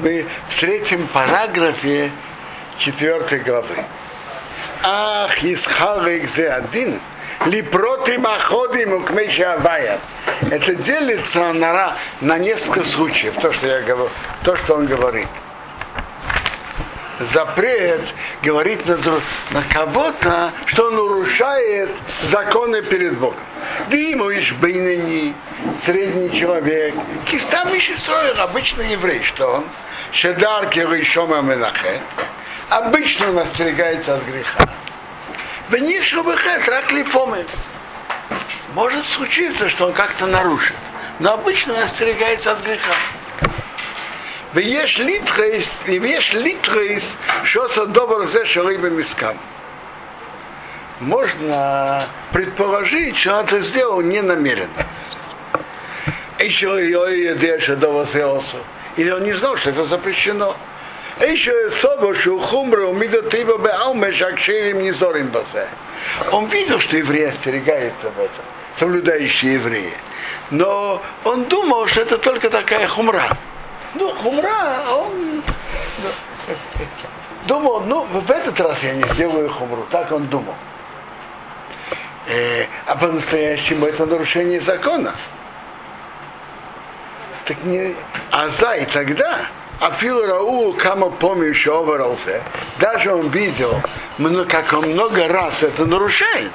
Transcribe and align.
Мы 0.00 0.26
в 0.48 0.60
третьем 0.60 1.06
параграфе 1.08 2.10
четвертой 2.78 3.40
главы. 3.40 3.84
Ах, 4.82 5.42
Исхавик 5.42 6.30
зе 6.30 6.50
один, 6.50 7.00
липротим 7.46 8.26
аходим 8.26 8.94
укмешавая. 8.94 9.98
Это 10.50 10.74
делится 10.74 11.52
на, 11.52 11.94
на 12.20 12.38
несколько 12.38 12.84
случаев, 12.84 13.34
то, 13.40 13.52
что 13.52 13.66
я 13.66 13.80
говорю, 13.82 14.10
то, 14.44 14.56
что 14.56 14.76
он 14.76 14.86
говорит. 14.86 15.28
Запрет 17.32 18.00
говорить 18.42 18.86
на, 18.86 18.96
на 19.50 19.62
кого-то, 19.68 20.52
что 20.66 20.90
нарушает 20.90 21.90
законы 22.22 22.82
перед 22.82 23.18
Богом. 23.18 23.40
Димуиш 23.89 24.53
бейнени, 24.53 25.33
средний 25.85 26.39
человек. 26.39 26.95
Кистам 27.25 27.73
еще 27.73 27.97
строил 27.97 28.39
обычный 28.39 28.91
еврей, 28.91 29.23
что 29.23 29.47
он? 29.47 29.65
Шедар 30.11 30.67
киришома 30.69 31.41
менахет. 31.41 32.01
Обычно 32.69 33.29
он 33.29 33.39
остерегается 33.39 34.15
от 34.15 34.23
греха. 34.25 34.69
Внишу 35.69 36.23
выхет 36.23 36.67
раклифомы. 36.67 37.45
Может 38.73 39.05
случиться, 39.05 39.69
что 39.69 39.87
он 39.87 39.93
как-то 39.93 40.27
нарушит. 40.27 40.75
Но 41.19 41.33
обычно 41.33 41.73
он 41.73 41.83
остерегается 41.83 42.51
от 42.51 42.63
греха. 42.63 42.93
ויש 44.53 44.99
ליטרייס, 44.99 45.67
ויש 45.85 46.33
ליטרייס, 46.33 47.17
שעושה 47.43 47.85
דבר 47.85 48.25
זה 48.25 48.45
שרי 48.45 48.77
במסכם. 48.77 49.35
Можно 51.00 52.04
предположить, 52.32 53.16
что 53.16 53.38
он 53.38 53.44
это 53.44 53.60
сделал 53.60 54.00
не 54.00 54.20
намеренно. 54.20 54.68
Еще 56.38 56.68
ее 56.68 57.34
идея, 57.34 57.60
Или 58.96 59.10
он 59.10 59.22
не 59.24 59.32
знал, 59.32 59.56
что 59.56 59.70
это 59.70 59.84
запрещено. 59.84 60.56
Еще 61.20 61.52
особо, 61.66 62.14
что 62.14 62.38
хумра 62.38 62.86
умида 62.86 63.22
тыба 63.22 63.58
бе 63.58 63.70
алмеш 63.70 64.22
акширим 64.22 64.82
не 64.82 64.92
зорим 64.92 65.28
базе. 65.28 65.66
Он 66.30 66.46
видел, 66.46 66.78
что 66.78 66.96
евреи 66.96 67.26
остерегаются 67.26 68.10
в 68.10 68.18
этом, 68.18 68.44
соблюдающие 68.78 69.54
евреи. 69.54 69.92
Но 70.50 71.02
он 71.24 71.44
думал, 71.44 71.86
что 71.88 72.02
это 72.02 72.18
только 72.18 72.50
такая 72.50 72.86
хумра. 72.86 73.24
Ну, 73.94 74.14
хумра, 74.14 74.84
он 74.90 75.42
думал, 77.46 77.80
ну, 77.80 78.02
в 78.02 78.30
этот 78.30 78.60
раз 78.60 78.80
я 78.82 78.94
не 78.94 79.02
сделаю 79.14 79.48
хумру. 79.50 79.86
Так 79.90 80.12
он 80.12 80.26
думал. 80.26 80.54
Э, 82.28 82.66
а 82.86 82.96
по-настоящему 82.96 83.86
это 83.86 84.06
нарушение 84.06 84.60
закона. 84.60 85.14
Так 87.44 87.56
не, 87.64 87.94
а 88.30 88.48
за 88.48 88.74
и 88.74 88.84
тогда, 88.84 89.46
а 89.80 89.90
Фил 89.92 90.26
Рау, 90.26 90.74
кому 90.74 91.10
помню, 91.10 91.54
что 91.54 91.82
оверался, 91.82 92.42
даже 92.78 93.14
он 93.14 93.28
видел, 93.28 93.80
как 94.48 94.72
он 94.74 94.90
много 94.92 95.28
раз 95.28 95.62
это 95.62 95.86
нарушает. 95.86 96.52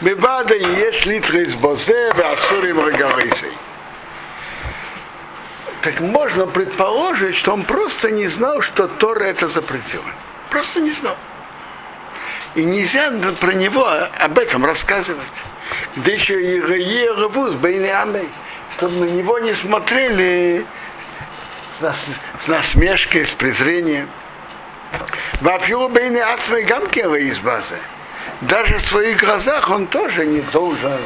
Бевада 0.00 0.56
есть 0.56 1.06
литры 1.06 1.42
из 1.42 1.54
бозе, 1.54 2.10
асурим 2.10 2.86
регалисей 2.88 3.52
так 5.86 6.00
можно 6.00 6.48
предположить, 6.48 7.36
что 7.36 7.52
он 7.52 7.62
просто 7.62 8.10
не 8.10 8.26
знал, 8.26 8.60
что 8.60 8.88
Тора 8.88 9.22
это 9.22 9.46
запретила. 9.46 10.02
Просто 10.50 10.80
не 10.80 10.90
знал. 10.90 11.16
И 12.56 12.64
нельзя 12.64 13.12
про 13.38 13.52
него 13.52 13.86
об 13.86 14.38
этом 14.38 14.64
рассказывать. 14.64 15.26
Да 15.96 16.10
еще 16.10 16.42
и 16.42 17.04
Егавуз, 17.04 17.54
Бейнеамей, 17.54 18.30
чтобы 18.76 19.04
на 19.04 19.10
него 19.10 19.38
не 19.38 19.52
смотрели 19.52 20.64
с, 21.76 21.82
нас, 21.82 21.96
с 22.40 22.48
насмешкой, 22.48 23.26
с 23.26 23.32
презрением. 23.32 24.08
Вафью 25.42 25.88
Бейне 25.88 26.24
Ацмей 26.24 26.62
Гамкера 26.62 27.16
из 27.16 27.38
базы. 27.40 27.76
Даже 28.40 28.78
в 28.78 28.86
своих 28.86 29.18
глазах 29.18 29.68
он 29.68 29.86
тоже 29.86 30.24
не 30.24 30.40
должен 30.40 30.98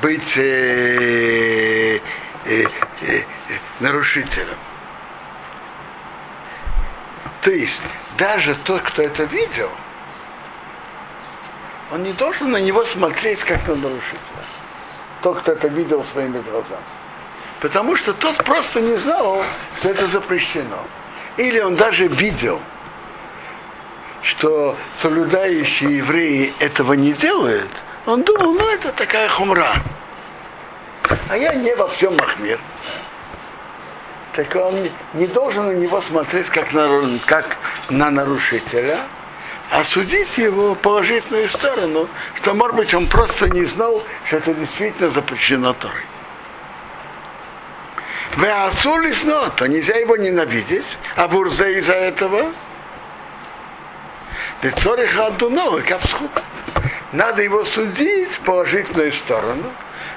быть 0.00 0.34
э, 0.38 2.00
э, 2.46 2.64
э, 3.02 3.22
нарушителем. 3.80 4.56
То 7.42 7.50
есть 7.50 7.82
даже 8.16 8.54
тот, 8.64 8.80
кто 8.82 9.02
это 9.02 9.24
видел, 9.24 9.70
он 11.90 12.02
не 12.02 12.12
должен 12.12 12.50
на 12.50 12.58
него 12.58 12.84
смотреть 12.84 13.40
как 13.40 13.66
на 13.66 13.74
нарушителя. 13.74 14.44
Тот, 15.22 15.40
кто 15.40 15.52
это 15.52 15.68
видел 15.68 16.04
своими 16.04 16.40
глазами. 16.40 16.84
Потому 17.60 17.96
что 17.96 18.12
тот 18.14 18.36
просто 18.44 18.80
не 18.80 18.96
знал, 18.96 19.42
что 19.78 19.90
это 19.90 20.06
запрещено. 20.06 20.78
Или 21.36 21.60
он 21.60 21.76
даже 21.76 22.06
видел, 22.06 22.60
что 24.22 24.76
соблюдающие 25.00 25.98
евреи 25.98 26.54
этого 26.58 26.94
не 26.94 27.12
делают, 27.12 27.70
он 28.06 28.22
думал, 28.22 28.54
ну 28.54 28.68
это 28.68 28.92
такая 28.92 29.28
хумра. 29.28 29.72
А 31.28 31.36
я 31.36 31.54
не 31.54 31.74
во 31.74 31.88
всем 31.88 32.16
махмир 32.16 32.60
так 34.34 34.54
он 34.56 34.88
не 35.14 35.26
должен 35.26 35.66
на 35.66 35.72
него 35.72 36.00
смотреть 36.00 36.48
как 36.48 36.72
на, 36.72 36.88
как 37.26 37.56
на 37.88 38.10
нарушителя, 38.10 39.00
а 39.70 39.84
судить 39.84 40.36
его 40.36 40.74
положительную 40.74 41.48
сторону, 41.48 42.08
что, 42.34 42.54
может 42.54 42.76
быть, 42.76 42.92
он 42.92 43.06
просто 43.06 43.48
не 43.48 43.64
знал, 43.64 44.02
что 44.26 44.38
это 44.38 44.52
действительно 44.52 45.08
запрещено 45.08 45.72
Торой. 45.72 46.02
Веасулис, 48.36 49.22
но 49.24 49.48
то 49.50 49.66
нельзя 49.66 49.96
его 49.96 50.16
ненавидеть, 50.16 50.98
а 51.16 51.28
бурзе 51.28 51.78
из-за 51.78 51.94
этого. 51.94 52.52
Надо 57.12 57.42
его 57.42 57.64
судить 57.64 58.30
в 58.30 58.40
положительную 58.40 59.12
сторону, 59.12 59.70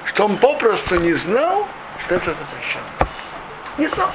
что 0.04 0.26
он 0.26 0.36
попросту 0.36 0.96
не 0.96 1.12
знал, 1.14 1.66
что 2.04 2.16
это 2.16 2.34
запрещено. 2.34 2.84
Не 3.78 3.86
знал. 3.88 4.10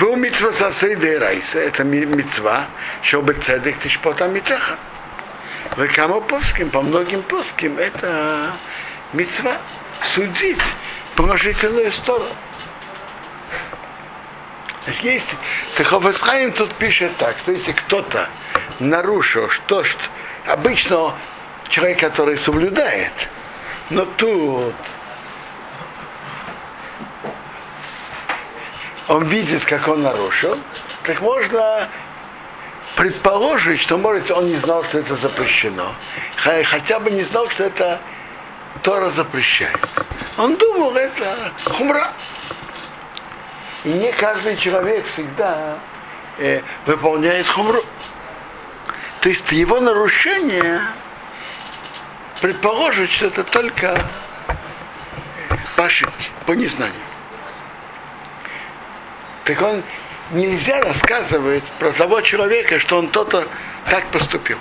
Вы 0.00 0.16
митва 0.16 0.50
сасейды 0.50 1.18
райса, 1.18 1.58
это 1.58 1.84
митцва, 1.84 2.68
чтобы 3.02 3.34
цедек 3.34 3.78
тишпота 3.80 4.28
митеха. 4.28 4.78
Кому 5.94 6.22
плоским, 6.22 6.70
по 6.70 6.80
многим 6.80 7.22
плоским, 7.22 7.78
это 7.78 8.52
митцва 9.12 9.58
судить 10.14 10.56
положительную 11.16 11.92
сторону. 11.92 12.30
Есть, 15.02 15.34
Техофесхайм 15.76 16.52
тут 16.52 16.72
пишет 16.76 17.14
так, 17.18 17.36
что 17.36 17.52
если 17.52 17.72
кто-то 17.72 18.26
нарушил 18.78 19.50
что, 19.50 19.84
что 19.84 20.00
обычно 20.46 21.12
человек, 21.68 22.00
который 22.00 22.38
соблюдает, 22.38 23.12
но 23.90 24.06
тут 24.06 24.74
он 29.10 29.24
видит, 29.24 29.64
как 29.64 29.88
он 29.88 30.02
нарушил, 30.02 30.56
так 31.02 31.20
можно 31.20 31.88
предположить, 32.94 33.80
что, 33.80 33.98
может, 33.98 34.30
он 34.30 34.46
не 34.46 34.56
знал, 34.56 34.84
что 34.84 35.00
это 35.00 35.16
запрещено. 35.16 35.92
Хотя 36.36 37.00
бы 37.00 37.10
не 37.10 37.24
знал, 37.24 37.50
что 37.50 37.64
это 37.64 38.00
Тора 38.84 39.10
запрещает. 39.10 39.76
Он 40.38 40.56
думал, 40.56 40.94
это 40.94 41.52
хумра. 41.64 42.12
И 43.82 43.88
не 43.88 44.12
каждый 44.12 44.56
человек 44.56 45.04
всегда 45.06 45.80
э, 46.38 46.60
выполняет 46.86 47.48
хумру. 47.48 47.82
То 49.22 49.28
есть 49.28 49.50
его 49.50 49.80
нарушение 49.80 50.82
предположить, 52.40 53.10
что 53.10 53.26
это 53.26 53.42
только 53.42 53.98
по 55.74 55.86
ошибке, 55.86 56.28
по 56.46 56.52
незнанию 56.52 57.09
так 59.50 59.62
он 59.62 59.82
нельзя 60.30 60.80
рассказывать 60.80 61.64
про 61.80 61.90
того 61.90 62.20
человека, 62.20 62.78
что 62.78 62.98
он 62.98 63.08
то-то 63.08 63.48
так 63.90 64.04
поступил. 64.12 64.58